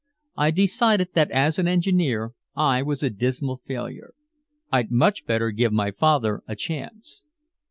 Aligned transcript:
I 0.35 0.49
decided 0.49 1.09
that 1.13 1.29
as 1.29 1.59
an 1.59 1.67
engineer 1.67 2.31
I 2.55 2.81
was 2.81 3.03
a 3.03 3.11
dismal 3.11 3.61
failure. 3.67 4.15
I'd 4.71 4.89
much 4.89 5.27
better 5.27 5.51
give 5.51 5.71
my 5.73 5.91
father 5.91 6.41
a 6.47 6.55
chance. 6.55 7.23